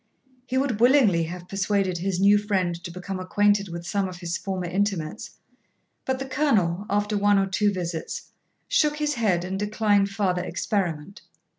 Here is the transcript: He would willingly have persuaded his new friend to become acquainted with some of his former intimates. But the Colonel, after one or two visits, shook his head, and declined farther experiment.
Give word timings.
He 0.47 0.57
would 0.57 0.79
willingly 0.79 1.25
have 1.25 1.47
persuaded 1.47 1.99
his 1.99 2.19
new 2.19 2.39
friend 2.39 2.73
to 2.83 2.89
become 2.89 3.19
acquainted 3.19 3.69
with 3.69 3.85
some 3.85 4.09
of 4.09 4.17
his 4.17 4.35
former 4.35 4.65
intimates. 4.65 5.37
But 6.05 6.17
the 6.17 6.25
Colonel, 6.25 6.87
after 6.89 7.15
one 7.15 7.37
or 7.37 7.45
two 7.45 7.71
visits, 7.71 8.31
shook 8.67 8.95
his 8.97 9.13
head, 9.13 9.45
and 9.45 9.59
declined 9.59 10.09
farther 10.09 10.43
experiment. 10.43 11.21